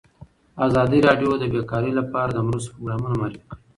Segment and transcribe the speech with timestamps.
[0.65, 3.59] ازادي راډیو د بیکاري لپاره د مرستو پروګرامونه معرفي کړي.